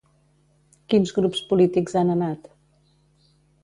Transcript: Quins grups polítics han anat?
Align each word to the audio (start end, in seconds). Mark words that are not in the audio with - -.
Quins 0.93 1.13
grups 1.19 1.43
polítics 1.53 2.01
han 2.03 2.13
anat? 2.19 2.53